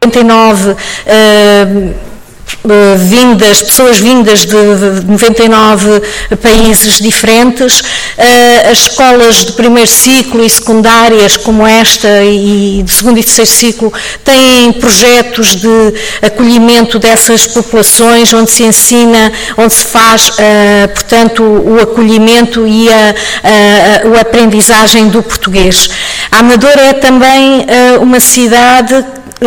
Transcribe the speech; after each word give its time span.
99 0.00 0.70
uh, 0.70 0.76
eh, 2.68 2.96
vindas, 2.96 3.62
pessoas 3.62 3.98
vindas 3.98 4.40
de 4.40 4.56
99 5.06 6.02
países 6.42 6.98
diferentes, 6.98 7.82
eh, 8.18 8.68
as 8.70 8.78
escolas 8.78 9.44
de 9.44 9.52
primeiro 9.52 9.88
ciclo 9.88 10.44
e 10.44 10.50
secundárias 10.50 11.36
como 11.36 11.64
esta 11.64 12.24
e 12.24 12.82
de 12.84 12.92
segundo 12.92 13.18
e 13.18 13.22
terceiro 13.22 13.50
ciclo 13.50 13.92
têm 14.24 14.72
projetos 14.72 15.54
de 15.54 15.94
acolhimento 16.22 16.98
dessas 16.98 17.46
populações 17.46 18.32
onde 18.32 18.50
se 18.50 18.64
ensina, 18.64 19.32
onde 19.56 19.72
se 19.72 19.84
faz, 19.84 20.32
eh, 20.38 20.88
portanto, 20.88 21.42
o 21.42 21.80
acolhimento 21.80 22.66
e 22.66 22.88
a, 22.88 23.14
a, 23.44 24.18
a 24.18 24.20
aprendizagem 24.20 25.08
do 25.08 25.22
português. 25.22 25.88
A 26.32 26.40
Amadora 26.40 26.80
é 26.80 26.92
também 26.94 27.64
uma 28.00 28.20
cidade 28.20 29.04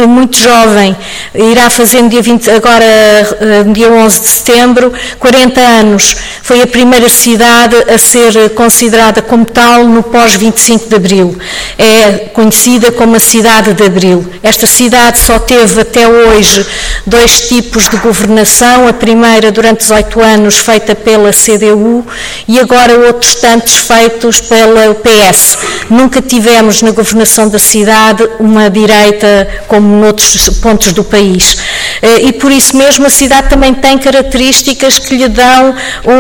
muito 0.08 0.38
jovem, 0.38 0.96
irá 1.34 1.68
fazer 1.70 2.04
no 2.04 2.10
dia 2.10 2.22
20, 2.22 2.50
agora 2.52 2.84
eh, 2.84 3.64
dia 3.74 3.90
11 3.90 4.22
de 4.22 4.28
setembro, 4.28 4.94
40 5.18 5.60
anos. 5.60 6.16
Foi 6.44 6.62
a 6.62 6.68
primeira 6.68 7.10
cidade 7.10 7.76
a 7.92 7.98
ser 7.98 8.52
considerada 8.54 9.22
como 9.22 9.46
tal 9.46 9.86
no 9.86 10.04
pós-25 10.04 10.88
de 10.88 10.96
Abril. 10.96 11.38
É 11.78 12.30
conhecida 12.34 12.92
como 12.92 13.16
a 13.16 13.20
cidade 13.20 13.74
de 13.74 13.84
Abril. 13.84 14.28
Esta 14.44 14.68
cidade 14.68 15.18
só 15.18 15.40
teve 15.40 15.82
até 15.82 16.08
hoje 16.08 16.66
dois 17.06 17.42
tipos 17.48 17.90
de 17.90 17.98
governação, 17.98 18.88
a 18.88 18.94
primeira 18.94 19.52
durante 19.52 19.80
18 19.80 20.22
anos 20.22 20.60
feita 20.60 20.94
pela 20.94 21.32
CDU 21.32 22.06
e 22.48 22.60
agora 22.60 22.96
outros 23.08 23.36
tantos 23.36 23.76
feitos 23.78 24.40
pela 24.42 24.94
PS. 24.96 25.58
Nunca 25.90 26.22
tivemos 26.22 26.82
na 26.84 26.92
governação 26.92 27.50
da 27.50 27.60
cidade 27.60 28.28
uma 28.40 28.70
direita 28.70 29.48
com 29.68 29.79
como 29.80 29.96
noutros 29.96 30.50
pontos 30.60 30.92
do 30.92 31.06
país. 31.06 31.58
Eh, 32.02 32.28
e 32.28 32.34
por 32.34 32.52
isso 32.52 32.76
mesmo 32.78 33.06
a 33.06 33.10
cidade 33.10 33.50
também 33.50 33.74
tem 33.74 33.98
características 33.98 35.00
que 35.00 35.16
lhe 35.16 35.28
dão 35.28 35.76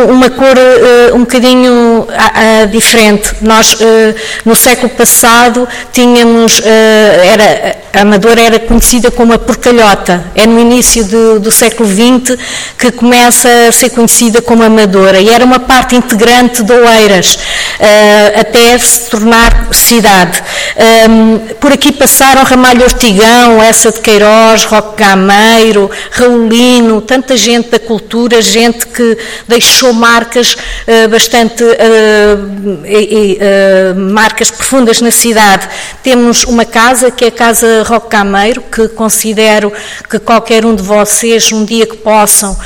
uma 0.10 0.30
cor 0.30 0.58
eh, 0.58 1.14
um 1.14 1.20
bocadinho 1.20 2.08
diferente. 2.72 3.36
Nós, 3.42 3.76
eh, 3.80 4.16
no 4.46 4.56
século 4.56 4.90
passado, 4.90 5.68
tínhamos, 5.92 6.62
era, 6.64 7.78
a 7.94 8.02
Amadora 8.02 8.42
era 8.42 8.60
conhecida 8.60 9.12
como 9.12 9.34
a 9.34 9.40
porcalhota. 9.40 10.26
É 10.36 10.46
no 10.46 10.60
início 10.60 11.04
do, 11.06 11.40
do 11.40 11.52
século 11.52 11.88
XX 11.90 12.38
que 12.78 12.92
começa 12.92 13.50
a 13.68 13.72
ser 13.72 13.90
conhecida 13.92 14.42
como 14.42 14.64
Amadora. 14.64 15.20
E 15.20 15.30
era 15.30 15.44
uma 15.44 15.60
parte 15.60 15.96
integrante 15.96 16.64
de 16.64 16.74
Oeiras, 16.74 17.40
até 18.40 18.78
se 18.78 19.10
tornar 19.10 19.68
cidade. 19.72 20.42
Ehm, 20.76 21.56
por 21.60 21.72
aqui 21.72 21.92
passaram 21.92 22.44
Ramalho 22.44 22.84
Ortigão, 22.84 23.62
essa 23.62 23.92
de 23.92 24.00
Queiroz, 24.00 24.64
Roque 24.66 25.04
Gameiro, 25.04 25.69
Raulino, 26.12 27.02
tanta 27.02 27.36
gente 27.38 27.70
da 27.70 27.80
cultura, 27.80 28.42
gente 28.42 28.88
que 28.88 29.18
deixou 29.48 29.94
marcas 29.94 30.54
uh, 30.54 31.08
bastante, 31.10 31.64
uh, 31.64 31.70
marcas 33.96 34.50
profundas 34.52 35.02
na 35.02 35.12
cidade. 35.12 35.68
Temos 36.04 36.44
uma 36.46 36.66
casa, 36.66 37.12
que 37.12 37.26
é 37.26 37.28
a 37.28 37.32
Casa 37.32 37.84
Roque 37.84 38.10
Gameiro, 38.10 38.62
que 38.62 38.88
considero 38.90 39.72
que 40.10 40.20
qualquer 40.20 40.66
um 40.66 40.76
de 40.76 40.84
vocês, 40.84 41.52
um 41.52 41.64
dia 41.66 41.86
que 41.86 41.98
possam 41.98 42.58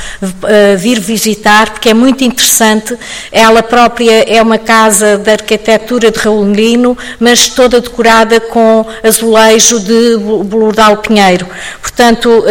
vir 0.78 1.00
visitar, 1.00 1.70
porque 1.70 1.90
é 1.90 1.94
muito 1.94 2.24
interessante. 2.24 2.96
Ela 3.30 3.62
própria 3.62 4.24
é 4.24 4.40
uma 4.42 4.58
casa 4.58 5.18
de 5.18 5.30
arquitetura 5.30 6.10
de 6.10 6.18
Raulino, 6.18 6.96
mas 7.18 7.48
toda 7.48 7.80
decorada 7.80 8.40
com 8.40 8.86
azulejo 9.02 9.80
de 9.80 10.16
Bordal 10.44 10.98
Pinheiro. 10.98 11.46
Portanto, 11.80 12.44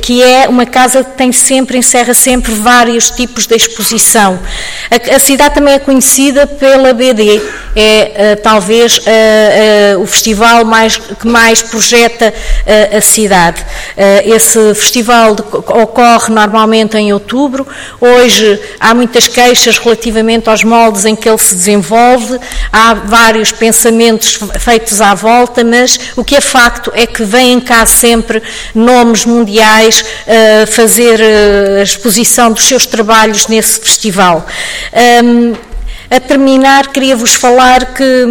que 0.00 0.22
é 0.22 0.48
uma 0.48 0.66
casa 0.66 1.04
que 1.04 1.16
tem 1.16 1.32
sempre, 1.32 1.78
encerra 1.78 2.14
sempre 2.14 2.52
vários 2.52 3.10
tipos 3.10 3.46
de 3.46 3.54
exposição. 3.54 4.38
A, 4.90 5.18
cidade 5.18 5.54
também 5.54 5.74
é 5.74 5.78
conhecida 5.78 6.46
pela 6.46 6.92
BD, 6.92 7.40
é 7.74 8.32
eh, 8.32 8.36
talvez 8.36 9.00
o 10.00 10.06
festival 10.06 10.64
mais, 10.64 10.96
que 10.96 11.26
mais 11.26 11.62
projeta 11.62 12.32
a 12.96 13.00
cidade. 13.00 13.64
Esse 14.24 14.74
festival 14.74 15.36
ocorre 15.52 16.32
normalmente 16.32 16.96
em 16.96 17.12
outubro. 17.12 17.66
Hoje 18.00 18.60
há 18.78 18.94
muitas 18.94 19.28
queixas 19.28 19.78
relativamente 19.78 20.48
aos 20.48 20.64
moldes 20.64 21.04
em 21.04 21.14
que 21.16 21.28
ele 21.28 21.38
se 21.38 21.54
desenvolve, 21.54 22.38
há 22.72 22.94
vários 22.94 23.52
pensamentos 23.52 24.38
feitos 24.58 25.00
à 25.00 25.14
volta, 25.14 25.64
mas 25.64 25.98
o 26.16 26.24
que 26.24 26.36
é 26.36 26.40
facto 26.40 26.92
é 26.94 27.06
que 27.06 27.22
vêm 27.24 27.60
cá 27.60 27.84
sempre 27.86 28.42
nomes 28.74 29.24
mundiais 29.24 30.04
fazer 30.68 31.20
a 31.78 31.82
exposição 31.82 32.52
dos 32.52 32.64
seus 32.64 32.86
trabalhos 32.86 33.46
nesse 33.48 33.80
festival. 33.80 34.46
Um, 35.22 35.69
a 36.10 36.18
terminar, 36.18 36.88
queria-vos 36.88 37.34
falar 37.34 37.94
que 37.94 38.26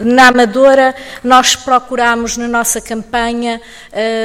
na 0.00 0.26
Amadora 0.26 0.92
nós 1.22 1.54
procurámos 1.54 2.36
na 2.36 2.48
nossa 2.48 2.80
campanha 2.80 3.60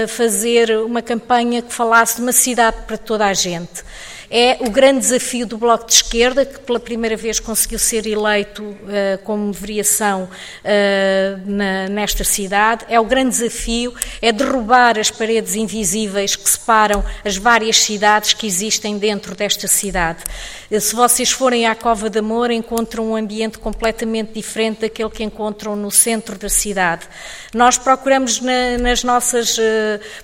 fazer 0.08 0.72
uma 0.80 1.00
campanha 1.00 1.62
que 1.62 1.72
falasse 1.72 2.16
de 2.16 2.24
uma 2.24 2.32
cidade 2.32 2.78
para 2.88 2.98
toda 2.98 3.28
a 3.28 3.34
gente. 3.36 3.84
É 4.32 4.58
o 4.60 4.70
grande 4.70 5.00
desafio 5.00 5.48
do 5.48 5.58
Bloco 5.58 5.88
de 5.88 5.94
Esquerda, 5.94 6.46
que 6.46 6.60
pela 6.60 6.80
primeira 6.80 7.18
vez 7.18 7.40
conseguiu 7.40 7.80
ser 7.80 8.06
eleito 8.06 8.64
uh, 8.64 8.78
como 9.24 9.52
variação 9.52 10.26
uh, 10.26 11.50
na, 11.50 11.90
nesta 11.90 12.24
cidade. 12.24 12.86
É 12.90 13.00
o 13.00 13.06
grande 13.06 13.32
desafio, 13.32 13.92
é 14.22 14.32
derrubar 14.32 15.00
as 15.00 15.10
paredes 15.10 15.56
invisíveis 15.56 16.36
que 16.36 16.48
separam 16.48 17.04
as 17.26 17.38
várias 17.38 17.82
cidades 17.82 18.34
que 18.34 18.46
existem 18.46 19.00
dentro 19.00 19.34
desta 19.34 19.68
cidade. 19.68 20.24
Uh, 20.70 20.80
se 20.80 20.96
vocês 20.96 21.32
forem 21.32 21.66
à 21.66 21.74
Cova 21.74 22.08
de 22.08 22.20
Amor, 22.20 22.52
encontram 22.52 23.10
um 23.10 23.16
ambiente 23.16 23.58
completamente 23.58 24.34
diferente 24.34 24.82
daquele 24.82 25.10
que 25.10 25.24
encontram 25.24 25.76
no 25.76 25.90
centro 25.90 26.38
da 26.38 26.50
cidade. 26.50 27.08
Nós 27.52 27.80
procuramos 27.80 28.40
na, 28.42 28.78
nas 28.78 29.04
nossas 29.04 29.58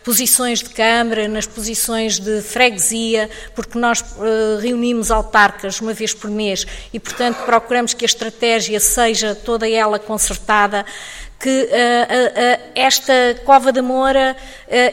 posições 0.03 0.59
de 0.59 0.69
Câmara, 0.69 1.27
nas 1.27 1.47
posições 1.47 2.19
de 2.19 2.41
freguesia, 2.43 3.29
porque 3.55 3.79
nós 3.79 3.94
nós 3.95 4.01
uh, 4.01 4.59
reunimos 4.59 5.11
autarcas 5.11 5.79
uma 5.79 5.93
vez 5.93 6.13
por 6.13 6.29
mês 6.29 6.65
e, 6.91 6.99
portanto, 6.99 7.37
procuramos 7.45 7.93
que 7.93 8.03
a 8.03 8.07
estratégia 8.07 8.79
seja 8.79 9.33
toda 9.33 9.69
ela 9.69 9.99
concertada 9.99 10.85
que 11.39 11.49
uh, 11.49 11.65
uh, 11.65 12.71
esta 12.73 13.13
Cova 13.45 13.71
da 13.71 13.81
Moura 13.81 14.35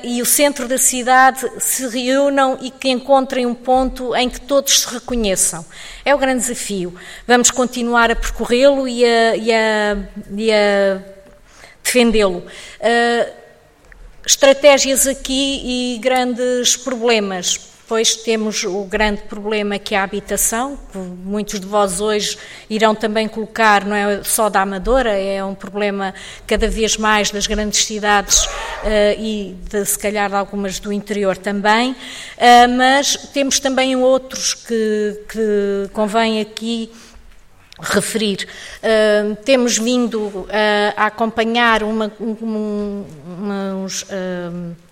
e 0.03 0.21
o 0.21 0.27
centro 0.27 0.69
da 0.69 0.77
cidade 0.77 1.49
se 1.59 1.87
reúnam 1.89 2.59
e 2.61 2.71
que 2.71 2.91
encontrem 2.91 3.47
um 3.47 3.55
ponto 3.55 4.15
em 4.15 4.29
que 4.29 4.41
todos 4.41 4.81
se 4.81 4.95
reconheçam. 4.95 5.65
É 6.05 6.15
o 6.15 6.19
grande 6.19 6.43
desafio. 6.43 6.95
Vamos 7.27 7.51
continuar 7.51 8.11
a 8.11 8.17
percorrê-lo 8.17 8.87
e 8.87 9.05
a, 9.05 9.37
e 9.37 9.53
a, 9.53 9.97
e 10.37 10.53
a 10.53 11.03
defendê-lo. 11.83 12.45
estratégias 14.27 15.07
aqui 15.07 15.95
e 15.97 15.99
grandes 15.99 16.77
problemas. 16.77 17.73
Depois 17.93 18.17
temos 18.17 18.65
o 18.65 18.85
grande 18.85 19.21
problema 19.25 19.79
que 19.79 19.95
é 19.95 19.99
a 19.99 20.03
habitação, 20.03 20.79
que 20.91 20.97
muitos 20.97 21.61
de 21.61 21.67
vós 21.67 22.01
hoje 22.01 22.39
irão 22.71 22.95
também 22.95 23.29
colocar, 23.29 23.85
não 23.85 23.95
é 23.95 24.25
só 24.25 24.49
da 24.49 24.63
Amadora, 24.63 25.11
é 25.11 25.45
um 25.45 25.55
problema 25.55 26.15
cada 26.47 26.69
vez 26.69 26.97
mais 26.97 27.31
das 27.31 27.47
grandes 27.47 27.85
cidades 27.85 28.47
uh, 28.47 28.49
e 29.19 29.55
de, 29.69 29.85
se 29.85 29.99
calhar 29.99 30.31
de 30.31 30.37
algumas 30.37 30.81
do 30.81 30.91
interior 30.91 31.37
também, 31.37 31.91
uh, 31.91 31.97
mas 32.79 33.15
temos 33.15 33.61
também 33.61 33.95
outros 33.95 34.55
que, 34.55 35.21
que 35.29 35.91
convém 35.93 36.41
aqui 36.41 36.91
referir. 37.83 38.47
Uh, 38.83 39.37
temos 39.45 39.77
vindo 39.77 40.21
uh, 40.21 40.49
a 40.97 41.07
acompanhar 41.07 41.83
uma, 41.83 42.13
um, 42.21 43.05
uns 43.85 44.03
uh, 44.03 44.07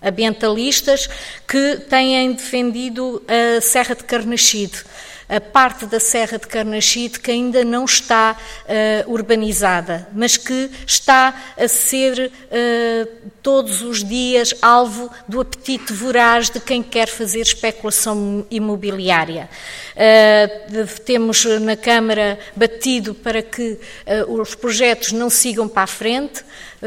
ambientalistas 0.03 1.09
que 1.47 1.77
têm 1.89 2.33
defendido 2.33 3.23
a 3.27 3.61
Serra 3.61 3.95
de 3.95 4.03
Carnaxide 4.03 4.83
a 5.31 5.39
parte 5.39 5.85
da 5.85 5.97
Serra 5.97 6.37
de 6.37 6.45
Carnaxide 6.45 7.17
que 7.17 7.31
ainda 7.31 7.63
não 7.63 7.85
está 7.85 8.35
uh, 8.35 9.09
urbanizada, 9.09 10.05
mas 10.13 10.35
que 10.35 10.69
está 10.85 11.53
a 11.57 11.67
ser 11.69 12.29
uh, 12.29 13.31
todos 13.41 13.81
os 13.81 14.03
dias 14.03 14.53
alvo 14.61 15.09
do 15.29 15.39
apetite 15.39 15.93
voraz 15.93 16.49
de 16.49 16.59
quem 16.59 16.83
quer 16.83 17.07
fazer 17.07 17.39
especulação 17.39 18.45
imobiliária. 18.51 19.49
Uh, 19.95 20.99
temos 21.05 21.45
na 21.61 21.77
Câmara 21.77 22.37
batido 22.53 23.13
para 23.13 23.41
que 23.41 23.79
os 24.27 24.53
projetos 24.55 25.13
não 25.13 25.29
sigam 25.29 25.67
para 25.67 25.83
a 25.83 25.87
frente, 25.87 26.43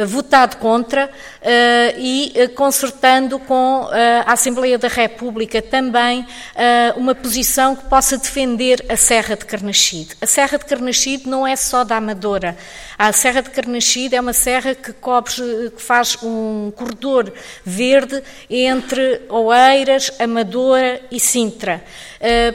votado 0.06 0.56
contra 0.56 1.10
e 1.98 2.32
consertando 2.56 3.38
com 3.38 3.88
a 4.26 4.32
Assembleia 4.32 4.76
da 4.76 4.88
República 4.88 5.62
também 5.62 6.26
uma 6.96 7.14
posição 7.14 7.76
que 7.76 7.84
possa 7.84 8.18
defender 8.18 8.84
a 8.88 8.96
Serra 8.96 9.36
de 9.36 9.44
Carnaxide. 9.44 10.16
A 10.20 10.26
Serra 10.26 10.58
de 10.58 10.64
Carnaxide 10.64 11.28
não 11.28 11.46
é 11.46 11.54
só 11.54 11.84
da 11.84 11.96
Amadora. 11.96 12.56
A 12.98 13.12
Serra 13.12 13.42
de 13.42 13.50
Carnaxide 13.50 14.16
é 14.16 14.20
uma 14.20 14.32
serra 14.32 14.74
que, 14.74 14.92
cobre, 14.92 15.70
que 15.74 15.82
faz 15.82 16.18
um 16.22 16.72
corredor 16.74 17.32
verde 17.64 18.22
entre 18.48 19.22
Oeiras, 19.28 20.10
Amadora 20.18 21.00
e 21.10 21.20
Sintra. 21.20 21.84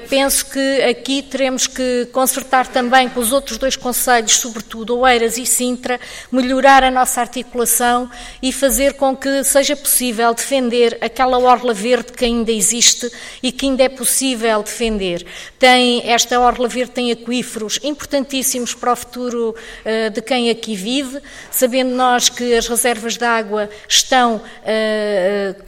Penso 0.10 0.48
que 0.48 0.82
aqui 0.84 1.22
teremos 1.22 1.68
que 1.68 2.08
consertar 2.12 2.68
também 2.68 3.08
com 3.08 3.20
os 3.20 3.32
outros 3.32 3.58
dois 3.58 3.76
conselhos, 3.76 4.38
sobretudo 4.38 4.98
Oeiras 4.98 5.38
e 5.38 5.46
Sintra, 5.46 6.00
melhorar 6.32 6.84
a 6.84 6.90
nossa 6.90 7.22
articulação 7.30 8.10
e 8.42 8.52
fazer 8.52 8.94
com 8.94 9.16
que 9.16 9.44
seja 9.44 9.76
possível 9.76 10.34
defender 10.34 10.98
aquela 11.00 11.38
orla 11.38 11.74
verde 11.74 12.12
que 12.12 12.26
ainda 12.26 12.52
existe 12.52 13.10
e 13.42 13.52
que 13.52 13.68
ainda 13.68 13.84
é 13.84 13.90
possível 13.90 14.64
defender. 14.64 15.26
Tem, 15.60 16.10
esta 16.10 16.40
orla 16.40 16.68
verde 16.68 16.92
tem 16.92 17.12
aquíferos 17.12 17.80
importantíssimos 17.84 18.74
para 18.74 18.94
o 18.94 18.96
futuro 18.96 19.56
uh, 19.56 20.10
de 20.10 20.22
quem 20.22 20.50
aqui 20.50 20.76
vive, 20.76 21.22
sabendo 21.52 21.92
nós 21.96 22.30
que 22.30 22.54
as 22.56 22.68
reservas 22.68 23.18
de 23.18 23.26
água 23.26 23.70
estão 23.88 24.38
uh, 24.38 25.60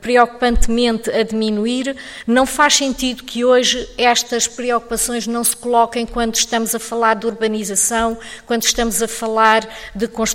preocupantemente 0.00 1.10
a 1.10 1.22
diminuir, 1.22 1.96
não 2.26 2.44
faz 2.44 2.74
sentido 2.74 3.24
que 3.24 3.44
hoje 3.44 3.88
estas 3.96 4.46
preocupações 4.46 5.26
não 5.26 5.42
se 5.42 5.56
coloquem 5.56 6.04
quando 6.04 6.34
estamos 6.34 6.74
a 6.74 6.78
falar 6.78 7.14
de 7.14 7.26
urbanização, 7.26 8.18
quando 8.46 8.64
estamos 8.64 9.02
a 9.02 9.08
falar 9.08 9.66
de 9.94 10.06
construção. 10.06 10.33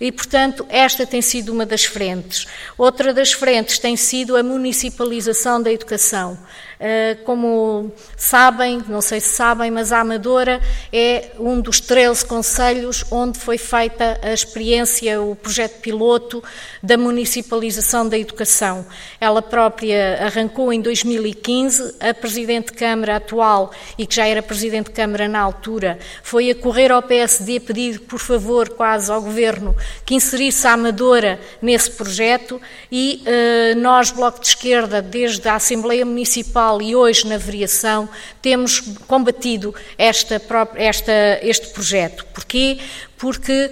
E, 0.00 0.10
portanto, 0.10 0.66
esta 0.68 1.06
tem 1.06 1.22
sido 1.22 1.52
uma 1.52 1.64
das 1.64 1.84
frentes. 1.84 2.46
Outra 2.76 3.14
das 3.14 3.32
frentes 3.32 3.78
tem 3.78 3.96
sido 3.96 4.36
a 4.36 4.42
municipalização 4.42 5.62
da 5.62 5.72
educação. 5.72 6.38
Eh, 6.84 7.16
como 7.22 7.92
sabem, 8.16 8.82
não 8.88 9.00
sei 9.00 9.20
se 9.20 9.28
sabem, 9.28 9.70
mas 9.70 9.92
a 9.92 10.00
Amadora 10.00 10.60
é 10.92 11.30
um 11.38 11.60
dos 11.60 11.78
13 11.78 12.26
conselhos 12.26 13.04
onde 13.08 13.38
foi 13.38 13.56
feita 13.56 14.18
a 14.20 14.32
experiência, 14.32 15.22
o 15.22 15.36
projeto 15.36 15.78
piloto 15.78 16.42
da 16.82 16.96
municipalização 16.96 18.08
da 18.08 18.18
educação. 18.18 18.84
Ela 19.20 19.40
própria 19.40 20.24
arrancou 20.26 20.72
em 20.72 20.80
2015, 20.80 21.94
a 22.00 22.12
Presidente 22.12 22.72
de 22.72 22.72
Câmara 22.72 23.14
atual, 23.14 23.70
e 23.96 24.04
que 24.04 24.16
já 24.16 24.26
era 24.26 24.42
Presidente 24.42 24.86
de 24.86 24.92
Câmara 24.92 25.28
na 25.28 25.38
altura, 25.38 26.00
foi 26.24 26.50
a 26.50 26.54
correr 26.56 26.90
ao 26.90 27.00
PSD 27.00 27.60
pedir, 27.60 28.00
por 28.00 28.18
favor, 28.18 28.70
quase 28.70 29.08
ao 29.08 29.22
Governo, 29.22 29.72
que 30.04 30.16
inserisse 30.16 30.66
a 30.66 30.72
Amadora 30.72 31.38
nesse 31.60 31.92
projeto 31.92 32.60
e 32.90 33.22
uh, 33.22 33.78
nós, 33.78 34.10
Bloco 34.10 34.40
de 34.40 34.48
Esquerda, 34.48 35.00
desde 35.00 35.48
a 35.48 35.54
Assembleia 35.54 36.04
Municipal 36.04 36.71
e 36.80 36.94
hoje 36.94 37.26
na 37.26 37.36
variação 37.36 38.08
temos 38.40 38.80
combatido 39.06 39.74
esta, 39.98 40.40
esta, 40.76 41.12
este 41.42 41.68
projeto. 41.68 42.24
Porquê? 42.32 42.78
Porque 43.18 43.70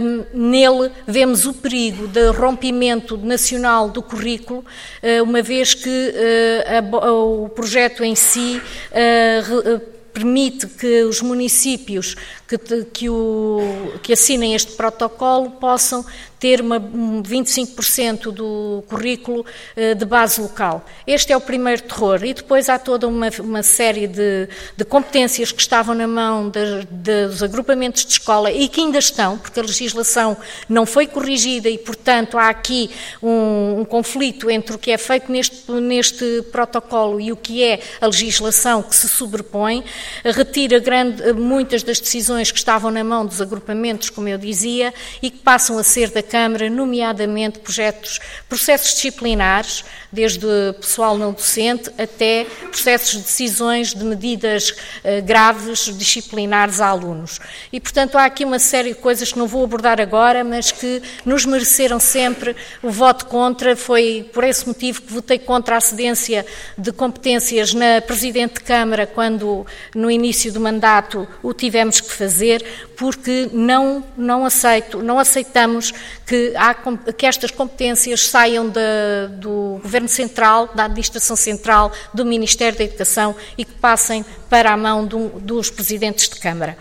hum, 0.00 0.24
nele 0.32 0.90
vemos 1.06 1.46
o 1.46 1.54
perigo 1.54 2.08
de 2.08 2.28
rompimento 2.30 3.16
nacional 3.16 3.88
do 3.88 4.02
currículo, 4.02 4.64
eh, 5.02 5.22
uma 5.22 5.42
vez 5.42 5.74
que 5.74 5.88
uh, 5.88 6.96
a, 6.96 7.12
o 7.12 7.48
projeto 7.48 8.02
em 8.02 8.16
si 8.16 8.60
uh, 8.90 9.94
permite 10.14 10.68
que 10.68 11.02
os 11.02 11.20
municípios 11.20 12.14
que, 12.46 12.56
que, 12.84 13.10
o, 13.10 13.60
que 14.00 14.12
assinem 14.12 14.54
este 14.54 14.72
protocolo 14.72 15.50
possam 15.50 16.06
ter 16.44 16.60
uma, 16.60 16.76
um 16.76 17.22
25% 17.22 18.30
do 18.30 18.84
currículo 18.86 19.46
uh, 19.46 19.94
de 19.94 20.04
base 20.04 20.42
local. 20.42 20.84
Este 21.06 21.32
é 21.32 21.36
o 21.38 21.40
primeiro 21.40 21.80
terror. 21.80 22.22
E 22.22 22.34
depois 22.34 22.68
há 22.68 22.78
toda 22.78 23.08
uma, 23.08 23.30
uma 23.40 23.62
série 23.62 24.06
de, 24.06 24.46
de, 24.76 24.84
competências 24.84 25.50
que 25.50 25.62
estavam 25.62 25.94
na 25.94 26.06
mão 26.06 26.50
de, 26.50 26.84
de, 26.90 27.28
dos 27.28 27.42
agrupamentos 27.42 28.04
de 28.04 28.12
escola 28.12 28.52
e 28.52 28.68
que 28.68 28.82
ainda 28.82 28.98
estão, 28.98 29.38
porque 29.38 29.58
a 29.58 29.62
legislação 29.62 30.36
não 30.68 30.84
foi 30.84 31.06
corrigida 31.06 31.70
e, 31.70 31.78
portanto, 31.78 32.36
há 32.36 32.50
aqui 32.50 32.90
um, 33.22 33.80
um 33.80 33.84
conflito 33.86 34.50
entre 34.50 34.76
o 34.76 34.78
que 34.78 34.90
é 34.90 34.98
feito 34.98 35.32
neste, 35.32 35.72
neste 35.72 36.42
protocolo 36.52 37.22
e 37.22 37.32
o 37.32 37.36
que 37.36 37.64
é 37.64 37.80
a 38.02 38.06
legislação 38.06 38.82
que 38.82 38.94
se 38.94 39.08
sobrepõe, 39.08 39.82
retira 40.22 40.78
grande, 40.78 41.32
muitas 41.32 41.82
das 41.82 41.98
decisões 41.98 42.52
que 42.52 42.58
estavam 42.58 42.90
na 42.90 43.02
mão 43.02 43.24
dos 43.24 43.40
agrupamentos, 43.40 44.10
como 44.10 44.28
eu 44.28 44.36
dizia, 44.36 44.92
e 45.22 45.30
que 45.30 45.38
passam 45.38 45.78
a 45.78 45.82
ser 45.82 46.10
da 46.10 46.22
Câmara, 46.34 46.68
nomeadamente 46.68 47.60
projetos, 47.60 48.18
processos 48.48 48.94
disciplinares, 48.94 49.84
desde 50.10 50.44
pessoal 50.80 51.16
não 51.16 51.32
docente 51.32 51.90
até 51.96 52.44
processos 52.72 53.12
de 53.12 53.18
decisões 53.18 53.94
de 53.94 54.02
medidas 54.02 54.70
uh, 54.70 55.22
graves 55.24 55.96
disciplinares 55.96 56.80
a 56.80 56.88
alunos. 56.88 57.38
E, 57.72 57.78
portanto, 57.78 58.18
há 58.18 58.24
aqui 58.24 58.44
uma 58.44 58.58
série 58.58 58.88
de 58.88 58.96
coisas 58.96 59.32
que 59.32 59.38
não 59.38 59.46
vou 59.46 59.62
abordar 59.62 60.00
agora, 60.00 60.42
mas 60.42 60.72
que 60.72 61.00
nos 61.24 61.46
mereceram 61.46 62.00
sempre 62.00 62.56
o 62.82 62.90
voto 62.90 63.26
contra. 63.26 63.76
Foi 63.76 64.28
por 64.32 64.42
esse 64.42 64.66
motivo 64.66 65.02
que 65.02 65.12
votei 65.12 65.38
contra 65.38 65.76
a 65.76 65.80
cedência 65.80 66.44
de 66.76 66.90
competências 66.90 67.72
na 67.74 68.00
Presidente 68.00 68.54
de 68.54 68.62
Câmara 68.62 69.06
quando, 69.06 69.64
no 69.94 70.10
início 70.10 70.52
do 70.52 70.58
mandato, 70.58 71.28
o 71.44 71.54
tivemos 71.54 72.00
que 72.00 72.12
fazer, 72.12 72.64
porque 72.96 73.48
não, 73.52 74.02
não, 74.16 74.44
aceito, 74.44 75.00
não 75.00 75.16
aceitamos 75.16 75.92
que, 76.26 76.52
há, 76.56 76.74
que 77.12 77.26
estas 77.26 77.50
competências 77.50 78.26
saiam 78.28 78.68
do 78.68 79.80
Governo 79.82 80.08
Central, 80.08 80.70
da 80.74 80.84
Administração 80.84 81.36
Central, 81.36 81.92
do 82.12 82.24
Ministério 82.24 82.78
da 82.78 82.84
Educação 82.84 83.34
e 83.56 83.64
que 83.64 83.72
passem 83.72 84.24
para 84.48 84.72
a 84.72 84.76
mão 84.76 85.04
do, 85.06 85.28
dos 85.40 85.70
Presidentes 85.70 86.28
de 86.28 86.36
Câmara. 86.36 86.76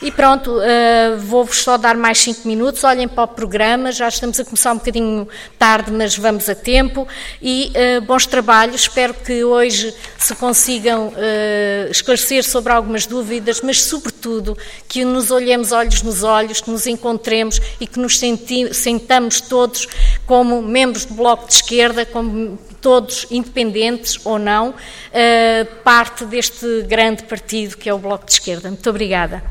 E 0.00 0.12
pronto, 0.12 0.58
uh, 0.58 1.18
vou-vos 1.18 1.62
só 1.62 1.76
dar 1.76 1.96
mais 1.96 2.18
cinco 2.18 2.46
minutos. 2.46 2.84
Olhem 2.84 3.08
para 3.08 3.24
o 3.24 3.28
programa, 3.28 3.90
já 3.90 4.06
estamos 4.06 4.38
a 4.38 4.44
começar 4.44 4.72
um 4.72 4.76
bocadinho 4.76 5.28
tarde, 5.58 5.90
mas 5.90 6.16
vamos 6.16 6.48
a 6.48 6.54
tempo. 6.54 7.06
E 7.42 7.72
uh, 7.74 8.00
bons 8.02 8.24
trabalhos. 8.24 8.82
Espero 8.82 9.12
que 9.12 9.42
hoje 9.42 9.92
se 10.16 10.36
consigam 10.36 11.08
uh, 11.08 11.90
esclarecer 11.90 12.44
sobre 12.44 12.72
algumas 12.72 13.06
dúvidas, 13.06 13.60
mas, 13.60 13.82
sobretudo, 13.82 14.17
que 14.88 15.04
nos 15.04 15.30
olhemos 15.30 15.72
olhos 15.72 16.02
nos 16.02 16.22
olhos, 16.22 16.60
que 16.60 16.70
nos 16.70 16.86
encontremos 16.86 17.60
e 17.80 17.86
que 17.86 17.98
nos 17.98 18.18
senti 18.18 18.72
sentamos 18.74 19.40
todos 19.40 19.86
como 20.26 20.60
membros 20.60 21.04
do 21.04 21.14
Bloco 21.14 21.46
de 21.46 21.54
Esquerda, 21.54 22.04
como 22.04 22.58
todos 22.80 23.26
independentes 23.30 24.18
ou 24.24 24.38
não, 24.38 24.74
parte 25.82 26.24
deste 26.24 26.82
grande 26.82 27.22
partido 27.24 27.76
que 27.76 27.88
é 27.88 27.94
o 27.94 27.98
Bloco 27.98 28.26
de 28.26 28.32
Esquerda. 28.32 28.68
Muito 28.68 28.88
obrigada. 28.88 29.42